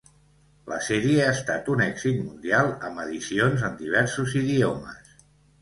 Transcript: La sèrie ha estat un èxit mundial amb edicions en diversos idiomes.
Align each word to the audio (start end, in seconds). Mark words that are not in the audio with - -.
La 0.71 0.79
sèrie 0.85 1.19
ha 1.25 1.33
estat 1.33 1.69
un 1.75 1.83
èxit 1.85 2.17
mundial 2.23 2.71
amb 2.89 3.05
edicions 3.07 3.67
en 3.71 3.79
diversos 3.83 4.35
idiomes. 4.45 5.17